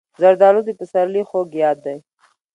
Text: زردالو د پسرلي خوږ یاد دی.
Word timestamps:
زردالو 0.21 0.61
د 0.65 0.69
پسرلي 0.79 1.23
خوږ 1.29 1.49
یاد 1.63 1.77
دی. 1.85 1.97